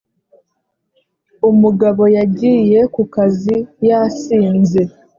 umugabo 1.49 2.03
yagiye 2.17 2.79
ku 2.93 3.01
kazi 3.13 3.57
yasinze, 3.87 4.81